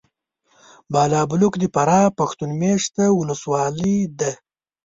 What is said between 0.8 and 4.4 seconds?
بالابلوک د فراه پښتون مېشته ولسوالي ده.